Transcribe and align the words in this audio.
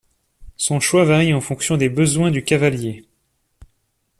Son 0.57 0.79
choix 0.79 1.05
varie 1.05 1.31
en 1.31 1.41
fonction 1.41 1.77
des 1.77 1.87
besoins 1.87 2.31
du 2.31 2.43
cavalier. 2.43 3.05